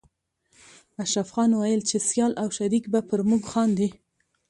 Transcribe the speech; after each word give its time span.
اشرف 1.03 1.29
خان 1.33 1.51
ويل 1.59 1.81
چې 1.89 1.97
سيال 2.09 2.31
او 2.41 2.47
شريک 2.57 2.83
به 2.93 2.99
پر 3.09 3.19
موږ 3.29 3.43
خاندي 3.51 3.89